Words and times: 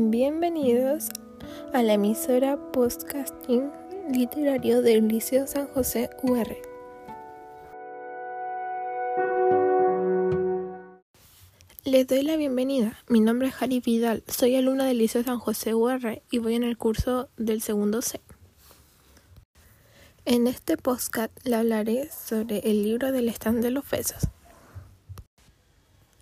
Bienvenidos 0.00 1.08
a 1.72 1.82
la 1.82 1.94
emisora 1.94 2.56
podcasting 2.70 3.72
literario 4.08 4.80
del 4.80 5.08
Liceo 5.08 5.48
San 5.48 5.66
José 5.66 6.08
UR. 6.22 6.46
Les 11.84 12.06
doy 12.06 12.22
la 12.22 12.36
bienvenida. 12.36 12.96
Mi 13.08 13.18
nombre 13.18 13.48
es 13.48 13.54
Jari 13.54 13.80
Vidal. 13.80 14.22
Soy 14.28 14.54
alumna 14.54 14.84
del 14.84 14.98
Liceo 14.98 15.24
San 15.24 15.40
José 15.40 15.74
UR 15.74 16.22
y 16.30 16.38
voy 16.38 16.54
en 16.54 16.62
el 16.62 16.78
curso 16.78 17.28
del 17.36 17.60
segundo 17.60 18.00
C. 18.00 18.20
En 20.26 20.46
este 20.46 20.76
podcast 20.76 21.36
le 21.44 21.56
hablaré 21.56 22.08
sobre 22.12 22.58
el 22.58 22.84
libro 22.84 23.10
del 23.10 23.28
stand 23.30 23.64
de 23.64 23.72
los 23.72 23.90
besos. 23.90 24.28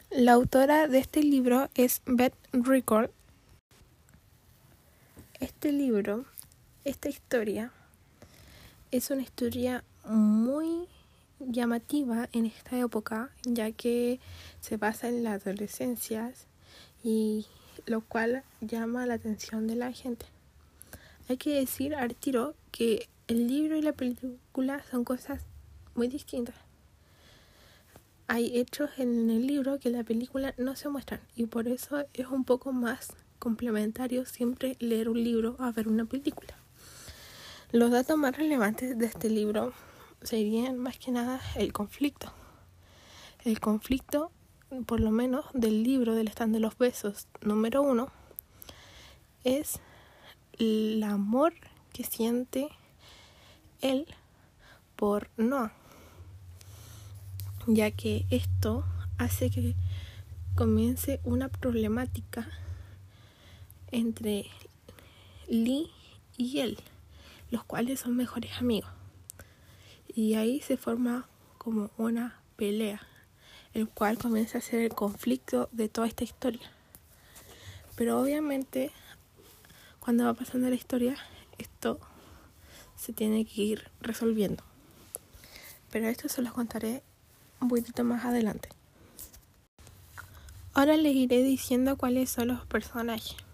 La 0.08 0.32
autora 0.32 0.88
de 0.88 0.96
este 0.96 1.22
libro 1.22 1.68
es 1.74 2.00
Beth 2.07 2.32
Ricord. 2.54 3.11
Este 5.46 5.71
libro, 5.71 6.25
esta 6.85 7.09
historia, 7.09 7.71
es 8.91 9.13
una 9.13 9.23
historia 9.23 9.85
muy 10.05 10.89
llamativa 11.39 12.29
en 12.32 12.46
esta 12.46 12.77
época, 12.81 13.31
ya 13.45 13.71
que 13.71 14.19
se 14.61 14.77
basa 14.77 15.09
en 15.09 15.22
las 15.22 15.46
adolescencias 15.46 16.49
y 17.05 17.46
lo 17.86 18.00
cual 18.00 18.43
llama 18.61 19.07
la 19.07 19.14
atención 19.14 19.69
de 19.69 19.77
la 19.77 19.93
gente. 19.93 20.27
Hay 21.29 21.36
que 21.36 21.55
decir 21.55 21.94
al 21.94 22.17
tiro 22.17 22.57
que 22.72 23.08
el 23.29 23.47
libro 23.47 23.77
y 23.77 23.83
la 23.83 23.93
película 23.93 24.83
son 24.91 25.05
cosas 25.05 25.43
muy 25.94 26.08
distintas 26.08 26.57
hay 28.29 28.58
hechos 28.58 28.91
en 28.97 29.31
el 29.31 29.47
libro 29.47 29.79
que 29.79 29.89
en 29.89 29.94
la 29.94 30.03
película 30.03 30.53
no 30.58 30.75
se 30.75 30.89
muestran 30.89 31.21
y 31.36 31.47
por 31.47 31.69
eso 31.69 32.05
es 32.12 32.27
un 32.27 32.44
poco 32.44 32.72
más 32.72 33.10
complementario 33.47 34.27
siempre 34.27 34.77
leer 34.80 35.08
un 35.08 35.22
libro 35.22 35.55
a 35.61 35.70
ver 35.70 35.86
una 35.86 36.05
película. 36.05 36.56
Los 37.70 37.92
datos 37.92 38.19
más 38.19 38.36
relevantes 38.36 38.98
de 38.98 39.06
este 39.06 39.30
libro 39.30 39.72
serían 40.20 40.78
más 40.78 40.98
que 40.98 41.12
nada 41.12 41.41
el 41.55 41.72
conflicto. 41.72 42.33
El 43.44 43.61
conflicto, 43.61 44.33
por 44.84 44.98
lo 44.98 45.12
menos 45.12 45.44
del 45.55 45.84
libro 45.84 46.16
del 46.16 46.27
stand 46.27 46.55
de 46.55 46.58
los 46.58 46.77
besos 46.77 47.28
número 47.41 47.83
uno, 47.83 48.11
es 49.44 49.78
el 50.58 51.00
amor 51.05 51.55
que 51.92 52.03
siente 52.03 52.66
él 53.81 54.08
por 54.97 55.31
Noah 55.36 55.72
ya 57.69 57.92
que 57.92 58.27
esto 58.31 58.84
hace 59.19 59.50
que 59.50 59.77
comience 60.56 61.20
una 61.22 61.48
problemática 61.48 62.48
entre 63.97 64.47
Lee 65.48 65.91
y 66.36 66.61
él, 66.61 66.78
los 67.50 67.64
cuales 67.64 68.00
son 68.00 68.14
mejores 68.14 68.53
amigos. 68.58 68.91
Y 70.14 70.34
ahí 70.34 70.61
se 70.61 70.77
forma 70.77 71.27
como 71.56 71.91
una 71.97 72.41
pelea, 72.56 73.00
el 73.72 73.88
cual 73.88 74.19
comienza 74.19 74.58
a 74.58 74.61
ser 74.61 74.80
el 74.80 74.94
conflicto 74.94 75.70
de 75.72 75.88
toda 75.88 76.06
esta 76.06 76.25
historia. 76.25 76.70
Pero 77.97 78.20
obviamente, 78.20 78.92
cuando 79.98 80.25
va 80.25 80.34
pasando 80.34 80.69
la 80.69 80.75
historia, 80.75 81.16
esto 81.56 81.98
se 82.97 83.14
tiene 83.14 83.47
que 83.47 83.62
ir 83.62 83.91
resolviendo. 84.03 84.62
Pero 85.91 86.08
esto 86.08 86.28
se 86.28 86.42
los 86.42 86.53
contaré 86.53 87.03
un 87.60 87.69
poquito 87.69 88.05
más 88.05 88.27
adelante. 88.27 88.69
Ahora 90.75 90.98
les 90.98 91.14
iré 91.14 91.42
diciendo 91.42 91.97
cuáles 91.97 92.28
son 92.28 92.48
los 92.48 92.66
personajes. 92.66 93.45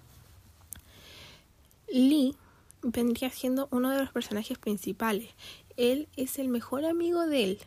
Lee 1.92 2.36
vendría 2.82 3.30
siendo 3.30 3.68
uno 3.70 3.90
de 3.90 3.98
los 3.98 4.10
personajes 4.10 4.58
principales. 4.58 5.30
Él 5.76 6.08
es 6.16 6.38
el 6.38 6.48
mejor 6.48 6.84
amigo 6.84 7.26
de 7.26 7.44
él. 7.44 7.58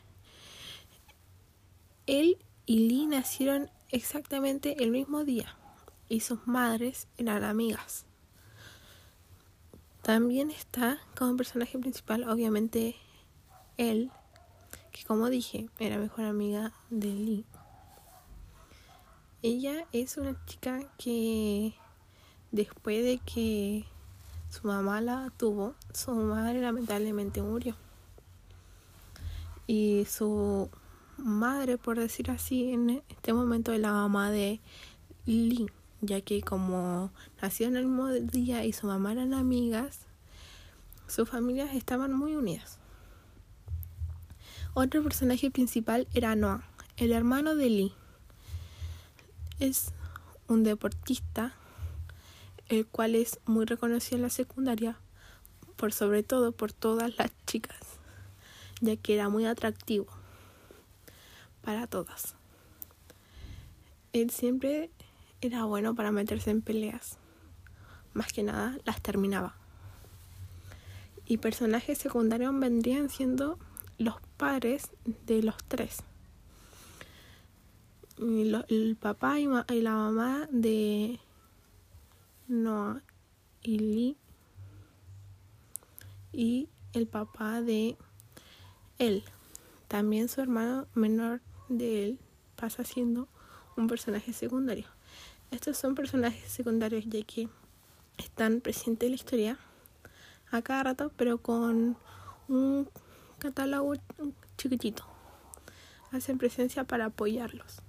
Él 2.07 2.38
y 2.66 2.88
Lee 2.88 3.05
nacieron 3.05 3.69
exactamente 3.89 4.83
el 4.83 4.91
mismo 4.91 5.23
día 5.23 5.55
y 6.09 6.22
sus 6.22 6.47
madres 6.47 7.07
eran 7.17 7.44
amigas. 7.44 8.05
También 10.01 10.51
está 10.51 10.99
como 11.17 11.38
personaje 11.38 11.79
principal, 11.79 12.29
obviamente, 12.29 12.95
él, 13.78 14.11
que 14.91 15.03
como 15.03 15.29
dije, 15.29 15.69
era 15.79 15.97
mejor 15.97 16.25
amiga 16.25 16.73
de 16.89 17.07
Lee. 17.07 17.45
Ella 19.41 19.88
es 19.91 20.17
una 20.17 20.44
chica 20.45 20.79
que 20.97 21.73
después 22.51 23.03
de 23.03 23.19
que 23.19 23.85
su 24.55 24.67
mamá 24.67 25.01
la 25.01 25.31
tuvo, 25.35 25.75
su 25.93 26.11
madre 26.11 26.61
lamentablemente 26.61 27.41
murió. 27.41 27.75
Y 29.67 30.05
su 30.05 30.69
madre, 31.17 31.77
por 31.77 31.99
decir 31.99 32.31
así, 32.31 32.71
en 32.71 33.03
este 33.09 33.33
momento 33.33 33.73
es 33.73 33.81
la 33.81 33.91
mamá 33.91 34.31
de 34.31 34.61
Lee, 35.25 35.67
ya 35.99 36.21
que 36.21 36.41
como 36.41 37.11
nació 37.41 37.67
en 37.67 37.75
el 37.75 37.85
mismo 37.85 38.07
día 38.07 38.63
y 38.63 38.71
su 38.71 38.88
mamá 38.88 39.11
eran 39.11 39.33
amigas, 39.33 40.01
sus 41.07 41.27
familias 41.27 41.75
estaban 41.75 42.13
muy 42.13 42.35
unidas. 42.35 42.79
Otro 44.73 45.03
personaje 45.03 45.51
principal 45.51 46.07
era 46.13 46.35
Noah, 46.35 46.63
el 46.95 47.11
hermano 47.11 47.55
de 47.55 47.69
Lee. 47.69 47.93
Es 49.59 49.91
un 50.47 50.63
deportista, 50.63 51.53
el 52.69 52.85
cual 52.85 53.15
es 53.15 53.39
muy 53.45 53.65
reconocido 53.65 54.17
en 54.17 54.23
la 54.23 54.29
secundaria, 54.29 54.97
por 55.75 55.93
sobre 55.93 56.23
todo 56.23 56.51
por 56.51 56.71
todas 56.71 57.17
las 57.17 57.31
chicas, 57.45 57.99
ya 58.81 58.95
que 58.95 59.15
era 59.15 59.29
muy 59.29 59.45
atractivo 59.45 60.07
para 61.61 61.87
todas. 61.87 62.35
Él 64.13 64.29
siempre 64.29 64.91
era 65.41 65.65
bueno 65.65 65.95
para 65.95 66.11
meterse 66.11 66.51
en 66.51 66.61
peleas, 66.61 67.17
más 68.13 68.31
que 68.31 68.43
nada 68.43 68.77
las 68.85 69.01
terminaba. 69.01 69.55
Y 71.25 71.37
personajes 71.37 71.97
secundarios 71.97 72.57
vendrían 72.57 73.09
siendo 73.09 73.57
los 73.97 74.15
padres 74.37 74.91
de 75.25 75.41
los 75.41 75.55
tres. 75.67 76.03
el 78.17 78.97
papá 78.99 79.39
y, 79.39 79.47
la 79.81 79.91
mamá 79.91 80.47
de 80.51 81.19
Noah 82.47 83.01
y 83.61 83.79
Lee 83.79 84.17
y 86.31 86.69
el 86.94 87.07
papá 87.07 87.61
de 87.61 87.97
él. 89.00 89.23
También 89.88 90.29
su 90.29 90.41
hermano 90.41 90.88
menor 90.94 91.41
de 91.69 92.03
él 92.03 92.19
pasa 92.55 92.84
siendo 92.84 93.28
un 93.78 93.88
personaje 93.88 94.34
secundario. 94.34 94.85
Estos 95.51 95.78
son 95.78 95.95
personajes 95.95 96.51
secundarios 96.51 97.05
ya 97.07 97.23
que 97.23 97.50
están 98.17 98.61
presentes 98.61 99.07
en 99.07 99.11
la 99.11 99.16
historia 99.16 99.59
a 100.51 100.61
cada 100.61 100.84
rato, 100.84 101.11
pero 101.16 101.38
con 101.38 101.97
un 102.47 102.89
catálogo 103.39 103.94
chiquitito. 104.57 105.05
Hacen 106.11 106.38
presencia 106.38 106.84
para 106.84 107.05
apoyarlos. 107.05 107.81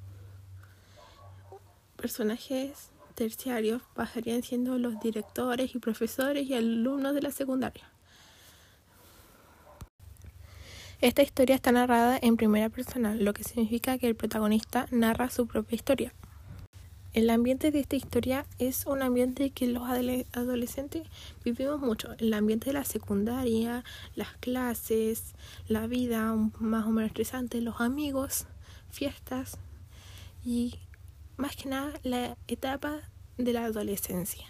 Personajes 1.96 2.90
terciarios 3.16 3.82
pasarían 3.94 4.44
siendo 4.44 4.78
los 4.78 5.00
directores 5.00 5.74
y 5.74 5.80
profesores 5.80 6.46
y 6.46 6.54
alumnos 6.54 7.14
de 7.14 7.22
la 7.22 7.32
secundaria. 7.32 7.90
Esta 11.00 11.22
historia 11.22 11.56
está 11.56 11.72
narrada 11.72 12.18
en 12.22 12.36
primera 12.36 12.68
persona, 12.68 13.14
lo 13.14 13.34
que 13.34 13.42
significa 13.42 13.98
que 13.98 14.06
el 14.06 14.14
protagonista 14.14 14.86
narra 14.92 15.28
su 15.28 15.46
propia 15.46 15.74
historia. 15.74 16.12
El 17.12 17.30
ambiente 17.30 17.70
de 17.70 17.80
esta 17.80 17.96
historia 17.96 18.46
es 18.58 18.84
un 18.86 19.02
ambiente 19.02 19.48
que 19.48 19.66
los 19.66 19.84
adolescentes 19.88 21.08
vivimos 21.44 21.80
mucho. 21.80 22.14
El 22.18 22.34
ambiente 22.34 22.66
de 22.66 22.74
la 22.74 22.84
secundaria, 22.84 23.84
las 24.14 24.36
clases, 24.36 25.34
la 25.66 25.86
vida 25.86 26.34
más 26.60 26.86
o 26.86 26.90
menos 26.90 27.08
estresante, 27.08 27.62
los 27.62 27.80
amigos, 27.80 28.46
fiestas 28.90 29.58
y 30.44 30.78
más 31.36 31.56
que 31.56 31.68
nada 31.68 31.92
la 32.02 32.36
etapa 32.48 33.00
de 33.38 33.52
la 33.52 33.64
adolescencia. 33.64 34.46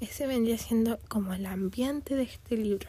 Ese 0.00 0.26
vendría 0.26 0.58
siendo 0.58 0.98
como 1.08 1.32
el 1.32 1.46
ambiente 1.46 2.16
de 2.16 2.24
este 2.24 2.56
libro. 2.56 2.88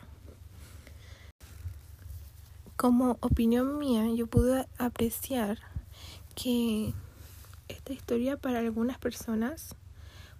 Como 2.75 3.17
opinión 3.21 3.77
mía, 3.77 4.05
yo 4.15 4.27
pude 4.27 4.67
apreciar 4.77 5.59
que 6.35 6.93
esta 7.67 7.93
historia 7.93 8.37
para 8.37 8.59
algunas 8.59 8.97
personas 8.97 9.75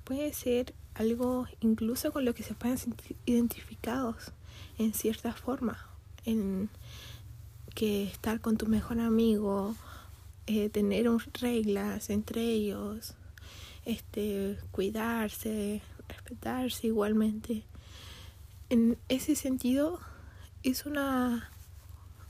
puede 0.04 0.34
ser 0.34 0.74
algo 0.96 1.48
incluso 1.62 2.12
con 2.12 2.26
lo 2.26 2.34
que 2.34 2.44
se 2.44 2.54
pueden 2.54 2.78
sentir 2.78 3.16
identificados 3.26 4.34
en 4.78 4.94
cierta 4.94 5.34
forma, 5.34 5.78
en 6.26 6.70
que 7.74 8.04
estar 8.04 8.40
con 8.42 8.58
tu 8.58 8.68
mejor 8.68 9.00
amigo, 9.00 9.76
eh, 10.48 10.70
tener 10.70 11.08
reglas 11.40 12.10
entre 12.10 12.42
ellos, 12.42 13.16
este, 13.86 14.58
cuidarse, 14.72 15.82
respetarse 16.08 16.88
igualmente. 16.88 17.64
En 18.70 18.98
ese 19.10 19.36
sentido, 19.36 20.00
es 20.64 20.86
una 20.86 21.50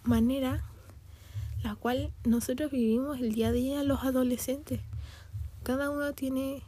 manera 0.04 0.64
la 1.64 1.76
cual 1.76 2.12
nosotros 2.26 2.72
vivimos 2.72 3.20
el 3.20 3.34
día 3.34 3.48
a 3.48 3.52
día 3.52 3.84
los 3.84 4.04
adolescentes. 4.04 4.82
Cada 5.64 5.90
uno 5.90 6.14
tiene 6.14 6.62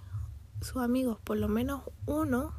sus 0.62 0.78
amigos, 0.78 1.18
por 1.24 1.38
lo 1.38 1.50
menos 1.50 1.82
uno 2.06 2.54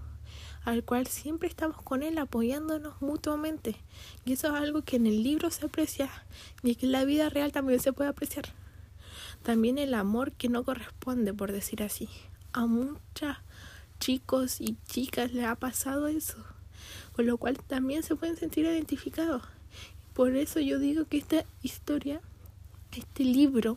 al 0.65 0.85
cual 0.85 1.07
siempre 1.07 1.49
estamos 1.49 1.81
con 1.81 2.03
él 2.03 2.19
apoyándonos 2.19 3.01
mutuamente. 3.01 3.77
Y 4.25 4.33
eso 4.33 4.49
es 4.49 4.55
algo 4.55 4.83
que 4.83 4.97
en 4.97 5.07
el 5.07 5.23
libro 5.23 5.51
se 5.51 5.65
aprecia 5.65 6.11
y 6.63 6.75
que 6.75 6.87
en 6.87 6.93
la 6.93 7.05
vida 7.05 7.31
real 7.31 7.53
también 7.53 7.81
se 7.81 7.93
puede 7.93 8.11
apreciar. 8.11 8.47
También 9.47 9.79
el 9.79 9.95
amor 9.95 10.33
que 10.33 10.49
no 10.49 10.65
corresponde, 10.65 11.33
por 11.33 11.53
decir 11.53 11.81
así. 11.85 12.09
A 12.53 12.67
muchos 12.67 13.37
chicos 14.01 14.61
y 14.61 14.77
chicas 14.89 15.33
le 15.33 15.45
ha 15.45 15.55
pasado 15.55 16.09
eso, 16.09 16.37
con 17.13 17.27
lo 17.27 17.39
cual 17.39 17.57
también 17.57 18.03
se 18.03 18.17
pueden 18.17 18.37
sentir 18.37 18.65
identificados. 18.65 19.45
Por 20.15 20.35
eso 20.35 20.59
yo 20.59 20.81
digo 20.81 21.05
que 21.05 21.19
esta 21.19 21.45
historia, 21.63 22.21
este 22.97 23.23
libro, 23.23 23.77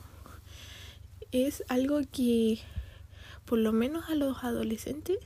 es 1.31 1.63
algo 1.67 1.99
que 2.11 2.57
por 3.45 3.59
lo 3.59 3.71
menos 3.71 4.09
a 4.09 4.15
los 4.15 4.43
adolescentes 4.43 5.19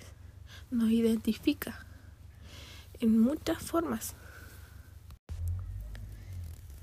nos 0.71 0.91
identifica 0.91 1.85
en 2.99 3.17
muchas 3.17 3.63
formas. 3.63 4.13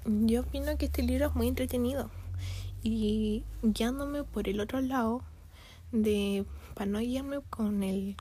Yo 0.06 0.40
opino 0.40 0.78
que 0.78 0.86
este 0.86 1.02
libro 1.02 1.26
es 1.26 1.34
muy 1.34 1.46
entretenido 1.48 2.10
y 2.82 3.44
guiándome 3.62 4.24
por 4.24 4.48
el 4.48 4.60
otro 4.60 4.80
lado 4.80 5.22
de 5.92 6.44
para 6.74 6.90
no 6.90 7.00
guiarme 7.00 7.40
con 7.50 7.82
el 7.82 8.16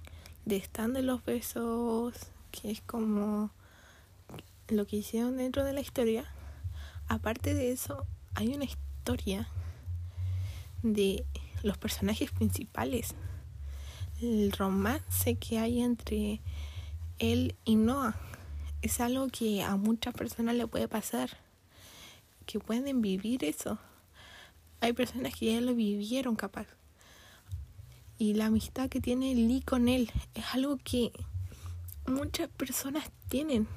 de 0.45 0.57
stand 0.57 0.95
de 0.95 1.03
los 1.03 1.23
besos 1.23 2.13
que 2.51 2.71
es 2.71 2.81
como 2.81 3.51
lo 4.67 4.85
que 4.85 4.97
hicieron 4.97 5.37
dentro 5.37 5.63
de 5.63 5.73
la 5.73 5.81
historia 5.81 6.25
aparte 7.07 7.53
de 7.53 7.71
eso 7.71 8.05
hay 8.35 8.53
una 8.53 8.65
historia 8.65 9.47
de 10.83 11.25
los 11.63 11.77
personajes 11.77 12.31
principales 12.31 13.15
el 14.21 14.51
romance 14.51 15.35
que 15.35 15.59
hay 15.59 15.81
entre 15.81 16.41
él 17.19 17.55
y 17.65 17.75
Noah 17.75 18.15
es 18.81 18.99
algo 19.01 19.27
que 19.27 19.61
a 19.63 19.75
muchas 19.75 20.13
personas 20.13 20.55
le 20.55 20.67
puede 20.67 20.87
pasar, 20.87 21.29
que 22.45 22.59
pueden 22.59 23.01
vivir 23.01 23.43
eso. 23.43 23.77
Hay 24.81 24.93
personas 24.93 25.35
que 25.35 25.53
ya 25.53 25.61
lo 25.61 25.75
vivieron 25.75 26.35
capaz. 26.35 26.67
Y 28.17 28.33
la 28.33 28.47
amistad 28.47 28.89
que 28.89 29.01
tiene 29.01 29.33
Lee 29.33 29.61
con 29.61 29.87
él 29.87 30.11
es 30.35 30.45
algo 30.53 30.77
que 30.83 31.11
muchas 32.05 32.49
personas 32.49 33.11
tienen. 33.29 33.67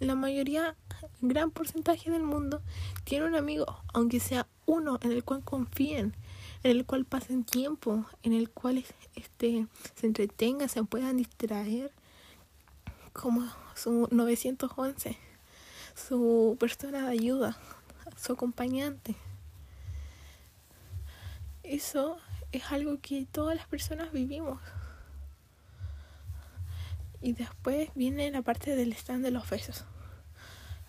La 0.00 0.14
mayoría, 0.14 0.76
gran 1.20 1.50
porcentaje 1.50 2.10
del 2.10 2.22
mundo, 2.24 2.62
tiene 3.04 3.26
un 3.26 3.36
amigo, 3.36 3.66
aunque 3.92 4.20
sea 4.20 4.48
uno 4.66 4.98
en 5.02 5.12
el 5.12 5.22
cual 5.22 5.44
confíen 5.44 6.14
en 6.62 6.70
el 6.70 6.86
cual 6.86 7.04
pasen 7.04 7.44
tiempo, 7.44 8.04
en 8.22 8.32
el 8.32 8.50
cual 8.50 8.84
este, 9.16 9.66
se 9.94 10.06
entretengan, 10.06 10.68
se 10.68 10.84
puedan 10.84 11.16
distraer, 11.16 11.92
como 13.12 13.46
su 13.74 14.08
911, 14.10 15.18
su 15.94 16.56
persona 16.58 17.06
de 17.06 17.12
ayuda, 17.12 17.58
su 18.16 18.32
acompañante. 18.32 19.16
Eso 21.62 22.18
es 22.52 22.70
algo 22.70 23.00
que 23.00 23.26
todas 23.30 23.56
las 23.56 23.66
personas 23.66 24.12
vivimos. 24.12 24.60
Y 27.20 27.32
después 27.34 27.90
viene 27.94 28.30
la 28.30 28.42
parte 28.42 28.74
del 28.74 28.92
stand 28.92 29.24
de 29.24 29.30
los 29.30 29.48
besos, 29.48 29.84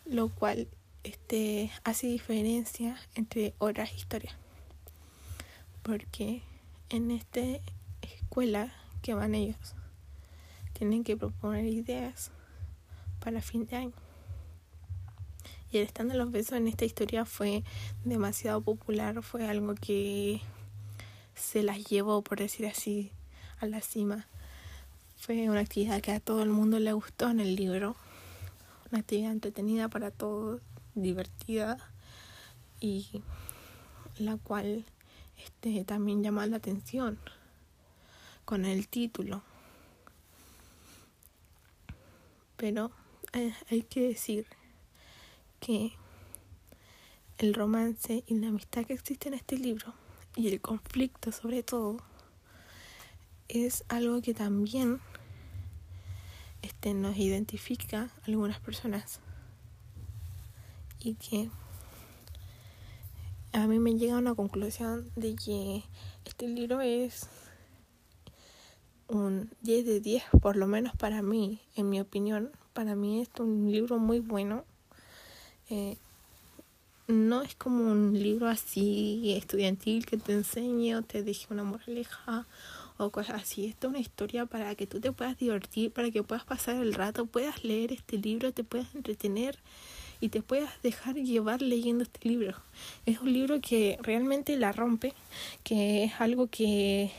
lo 0.06 0.30
cual 0.30 0.68
este, 1.04 1.72
hace 1.84 2.08
diferencia 2.08 2.98
entre 3.16 3.54
otras 3.60 3.94
historias 3.94 4.36
porque 5.84 6.42
en 6.90 7.12
esta 7.12 7.42
escuela 8.02 8.74
que 9.02 9.14
van 9.14 9.36
ellos 9.36 9.76
tienen 10.72 11.04
que 11.04 11.18
proponer 11.18 11.66
ideas 11.66 12.32
para 13.20 13.42
fin 13.42 13.68
de 13.68 13.76
año. 13.76 13.94
Y 15.72 15.78
el 15.78 15.88
stand 15.88 16.12
de 16.12 16.18
los 16.18 16.32
besos 16.32 16.54
en 16.54 16.68
esta 16.68 16.86
historia 16.86 17.26
fue 17.26 17.64
demasiado 18.06 18.62
popular, 18.62 19.22
fue 19.24 19.48
algo 19.48 19.76
que 19.76 20.42
se 21.36 21.64
las 21.64 21.86
llevó, 21.86 22.22
por 22.22 22.40
decir 22.40 22.66
así, 22.66 23.12
a 23.60 23.66
la 23.66 23.82
cima. 23.82 24.28
Fue 25.18 25.50
una 25.50 25.62
actividad 25.62 26.02
que 26.02 26.12
a 26.12 26.20
todo 26.20 26.44
el 26.44 26.50
mundo 26.50 26.80
le 26.80 26.94
gustó 26.94 27.30
en 27.30 27.40
el 27.40 27.56
libro, 27.56 27.96
una 28.92 29.00
actividad 29.00 29.32
entretenida 29.32 29.88
para 29.88 30.12
todos, 30.12 30.62
divertida 30.96 31.78
y 32.80 33.24
la 34.18 34.38
cual 34.38 34.86
este, 35.44 35.84
también 35.86 36.24
llama 36.24 36.46
la 36.48 36.58
atención 36.58 37.18
con 38.46 38.66
el 38.66 38.88
título. 38.88 39.42
Pero 42.58 42.92
eh, 43.34 43.54
hay 43.72 43.82
que 43.84 44.02
decir 44.10 44.46
que 45.60 45.94
el 47.38 47.54
romance 47.54 48.24
y 48.28 48.36
la 48.36 48.50
amistad 48.50 48.86
que 48.86 48.94
existe 48.94 49.30
en 49.30 49.34
este 49.36 49.58
libro 49.58 49.94
y 50.36 50.48
el 50.48 50.62
conflicto 50.62 51.32
sobre 51.32 51.64
todo 51.64 51.98
es 53.48 53.84
algo 53.88 54.22
que 54.22 54.34
también 54.34 55.00
este, 56.62 56.94
nos 56.94 57.18
identifica 57.18 58.04
a 58.04 58.26
algunas 58.26 58.60
personas 58.60 59.20
y 61.00 61.16
que 61.16 61.50
a 63.52 63.68
mí 63.68 63.78
me 63.78 63.94
llega 63.96 64.16
a 64.16 64.20
una 64.20 64.34
conclusión 64.34 65.12
de 65.16 65.36
que 65.36 65.84
este 66.26 66.48
libro 66.48 66.82
es 66.82 67.28
un 69.08 69.52
10 69.62 69.86
de 69.86 70.00
10, 70.00 70.24
por 70.42 70.56
lo 70.56 70.66
menos 70.66 70.96
para 70.96 71.22
mí, 71.22 71.62
en 71.76 71.90
mi 71.90 72.00
opinión. 72.00 72.52
Para 72.74 72.96
mí 72.96 73.22
es 73.22 73.30
un 73.40 73.72
libro 73.72 74.00
muy 74.00 74.20
bueno. 74.20 74.66
Eh, 75.70 75.98
no 77.08 77.42
es 77.42 77.56
como 77.56 77.92
un 77.92 78.14
libro 78.14 78.48
así 78.48 79.34
estudiantil 79.36 80.06
que 80.06 80.18
te 80.18 80.34
enseñe 80.34 80.96
o 80.96 81.02
te 81.02 81.22
deje 81.24 81.48
una 81.50 81.64
moraleja 81.64 82.48
o 82.98 83.10
cosas 83.10 83.42
así. 83.42 83.66
Esto 83.66 83.88
es 83.88 83.92
una 83.92 84.00
historia 84.00 84.46
para 84.46 84.74
que 84.76 84.88
tú 84.88 85.00
te 85.02 85.12
puedas 85.12 85.38
divertir, 85.38 85.92
para 85.92 86.12
que 86.12 86.24
puedas 86.24 86.46
pasar 86.46 86.78
el 86.78 86.94
rato, 86.94 87.26
puedas 87.26 87.64
leer 87.64 87.92
este 87.92 88.18
libro, 88.18 88.54
te 88.54 88.64
puedas 88.64 88.94
entretener 88.96 89.60
y 90.22 90.30
te 90.30 90.42
puedas 90.42 90.82
dejar 90.82 91.16
llevar 91.16 91.62
leyendo 91.62 92.04
este 92.04 92.30
libro. 92.30 92.56
Es 93.06 93.20
un 93.20 93.34
libro 93.34 93.60
que 93.60 93.98
realmente 94.02 94.56
la 94.56 94.72
rompe, 94.72 95.14
que 95.64 96.06
es 96.06 96.14
algo 96.20 96.48
que 96.48 97.12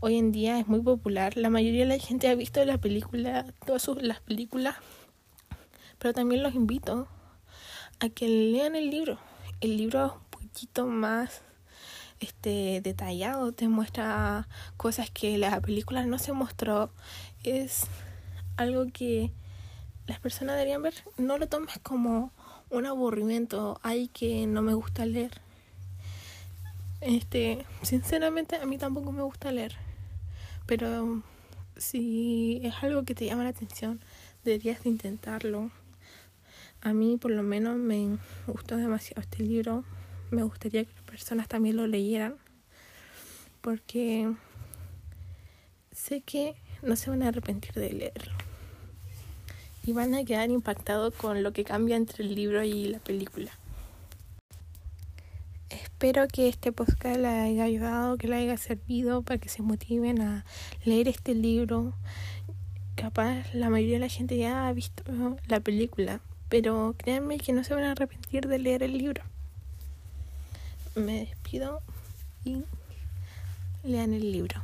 hoy 0.00 0.16
en 0.16 0.32
día 0.32 0.58
es 0.58 0.66
muy 0.66 0.80
popular. 0.80 1.36
La 1.36 1.50
mayoría 1.50 1.82
de 1.82 1.96
la 1.96 1.98
gente 1.98 2.28
ha 2.28 2.34
visto 2.34 2.64
la 2.64 2.78
película, 2.78 3.46
todas 3.64 3.82
sus, 3.82 4.02
las 4.02 4.20
películas, 4.20 4.74
pero 6.00 6.12
también 6.12 6.42
los 6.42 6.56
invito 6.56 7.06
a 8.02 8.08
que 8.08 8.26
lean 8.26 8.74
el 8.74 8.90
libro. 8.90 9.16
El 9.60 9.76
libro 9.76 10.06
es 10.06 10.12
un 10.12 10.24
poquito 10.30 10.86
más 10.86 11.42
este 12.18 12.80
detallado, 12.82 13.52
te 13.52 13.68
muestra 13.68 14.48
cosas 14.76 15.08
que 15.10 15.38
la 15.38 15.60
película 15.60 16.04
no 16.04 16.18
se 16.18 16.32
mostró. 16.32 16.90
Es 17.44 17.86
algo 18.56 18.86
que 18.92 19.30
las 20.08 20.18
personas 20.18 20.56
deberían 20.56 20.82
ver, 20.82 20.94
no 21.16 21.38
lo 21.38 21.46
tomes 21.46 21.78
como 21.78 22.32
un 22.70 22.86
aburrimiento, 22.86 23.78
ay 23.84 24.08
que 24.08 24.48
no 24.48 24.62
me 24.62 24.74
gusta 24.74 25.06
leer. 25.06 25.40
Este, 27.00 27.64
sinceramente 27.82 28.56
a 28.56 28.66
mí 28.66 28.78
tampoco 28.78 29.12
me 29.12 29.22
gusta 29.22 29.52
leer, 29.52 29.76
pero 30.66 31.22
si 31.76 32.60
es 32.64 32.74
algo 32.82 33.04
que 33.04 33.14
te 33.14 33.26
llama 33.26 33.44
la 33.44 33.50
atención, 33.50 34.00
deberías 34.44 34.82
de 34.82 34.90
intentarlo. 34.90 35.70
A 36.82 36.92
mí 36.92 37.16
por 37.16 37.30
lo 37.30 37.42
menos 37.42 37.76
me 37.78 38.18
gustó 38.46 38.76
demasiado 38.76 39.22
este 39.22 39.42
libro. 39.42 39.84
Me 40.30 40.42
gustaría 40.42 40.84
que 40.84 40.92
las 40.92 41.04
personas 41.04 41.48
también 41.48 41.76
lo 41.76 41.86
leyeran 41.86 42.34
porque 43.60 44.32
sé 45.92 46.20
que 46.22 46.56
no 46.82 46.96
se 46.96 47.10
van 47.10 47.22
a 47.22 47.28
arrepentir 47.28 47.72
de 47.72 47.92
leerlo 47.92 48.32
y 49.84 49.92
van 49.92 50.14
a 50.14 50.24
quedar 50.24 50.50
impactados 50.50 51.14
con 51.14 51.42
lo 51.42 51.52
que 51.52 51.64
cambia 51.64 51.96
entre 51.96 52.24
el 52.24 52.34
libro 52.34 52.62
y 52.64 52.88
la 52.88 52.98
película. 52.98 53.50
Espero 55.70 56.26
que 56.28 56.48
este 56.48 56.72
podcast 56.72 57.16
les 57.16 57.32
haya 57.32 57.64
ayudado, 57.64 58.16
que 58.18 58.28
les 58.28 58.40
haya 58.40 58.56
servido 58.56 59.22
para 59.22 59.38
que 59.38 59.48
se 59.48 59.62
motiven 59.62 60.20
a 60.20 60.44
leer 60.84 61.08
este 61.08 61.34
libro. 61.34 61.94
Capaz 62.96 63.54
la 63.54 63.70
mayoría 63.70 63.94
de 63.94 64.00
la 64.00 64.08
gente 64.08 64.36
ya 64.36 64.66
ha 64.66 64.72
visto 64.72 65.04
la 65.46 65.60
película, 65.60 66.20
pero 66.52 66.94
créanme 66.98 67.38
que 67.38 67.54
no 67.54 67.64
se 67.64 67.72
van 67.72 67.84
a 67.84 67.92
arrepentir 67.92 68.46
de 68.46 68.58
leer 68.58 68.82
el 68.82 68.98
libro. 68.98 69.22
Me 70.94 71.20
despido 71.20 71.80
y 72.44 72.62
lean 73.84 74.12
el 74.12 74.30
libro. 74.30 74.60